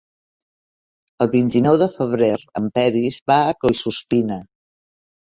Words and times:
El 1.25 1.27
vint-i-nou 1.33 1.75
de 1.81 1.87
febrer 1.97 2.29
en 2.59 2.69
Peris 2.77 3.19
va 3.33 3.35
a 3.49 3.53
Collsuspina. 3.65 4.39